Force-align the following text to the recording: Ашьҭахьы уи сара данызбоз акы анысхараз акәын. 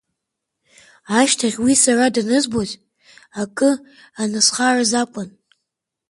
Ашьҭахьы 1.19 1.59
уи 1.63 1.73
сара 1.83 2.05
данызбоз 2.15 2.71
акы 3.41 3.71
анысхараз 4.21 4.91
акәын. 5.01 5.29